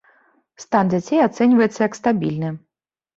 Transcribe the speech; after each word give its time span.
Стан 0.63 0.87
дзяцей 0.93 1.19
ацэньваецца 1.27 1.79
як 1.87 1.99
стабільны. 1.99 2.49